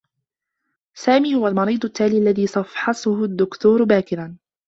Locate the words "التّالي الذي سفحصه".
1.85-3.23